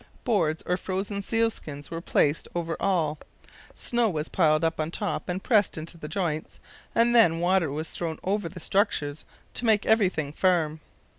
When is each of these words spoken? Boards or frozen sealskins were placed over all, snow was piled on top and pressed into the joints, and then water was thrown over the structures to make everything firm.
Boards 0.23 0.63
or 0.65 0.77
frozen 0.77 1.21
sealskins 1.21 1.91
were 1.91 2.01
placed 2.01 2.47
over 2.55 2.75
all, 2.79 3.19
snow 3.75 4.09
was 4.09 4.29
piled 4.29 4.63
on 4.65 4.89
top 4.89 5.29
and 5.29 5.43
pressed 5.43 5.77
into 5.77 5.95
the 5.95 6.07
joints, 6.07 6.59
and 6.95 7.13
then 7.13 7.39
water 7.39 7.69
was 7.71 7.91
thrown 7.91 8.17
over 8.23 8.49
the 8.49 8.59
structures 8.59 9.25
to 9.53 9.63
make 9.63 9.85
everything 9.85 10.33
firm. 10.33 10.79